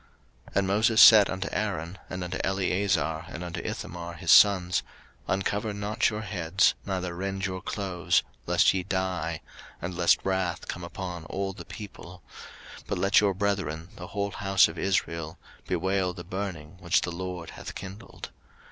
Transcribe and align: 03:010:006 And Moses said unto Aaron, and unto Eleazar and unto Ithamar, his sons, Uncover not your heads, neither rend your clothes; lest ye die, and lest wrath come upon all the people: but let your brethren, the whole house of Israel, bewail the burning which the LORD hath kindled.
03:010:006 0.47 0.55
And 0.57 0.67
Moses 0.67 0.99
said 1.03 1.29
unto 1.29 1.47
Aaron, 1.51 1.97
and 2.09 2.23
unto 2.23 2.39
Eleazar 2.43 3.25
and 3.27 3.43
unto 3.43 3.61
Ithamar, 3.63 4.13
his 4.15 4.31
sons, 4.31 4.81
Uncover 5.27 5.75
not 5.75 6.09
your 6.09 6.21
heads, 6.23 6.73
neither 6.87 7.15
rend 7.15 7.45
your 7.45 7.61
clothes; 7.61 8.23
lest 8.47 8.73
ye 8.73 8.81
die, 8.81 9.41
and 9.79 9.95
lest 9.95 10.17
wrath 10.25 10.67
come 10.67 10.83
upon 10.83 11.25
all 11.25 11.53
the 11.53 11.65
people: 11.65 12.23
but 12.87 12.97
let 12.97 13.19
your 13.21 13.35
brethren, 13.35 13.89
the 13.97 14.07
whole 14.07 14.31
house 14.31 14.67
of 14.67 14.79
Israel, 14.79 15.37
bewail 15.67 16.13
the 16.15 16.23
burning 16.23 16.77
which 16.79 17.01
the 17.01 17.11
LORD 17.11 17.51
hath 17.51 17.75
kindled. 17.75 18.31